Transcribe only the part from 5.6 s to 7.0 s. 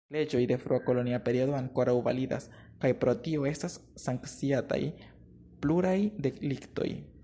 pluraj deliktoj.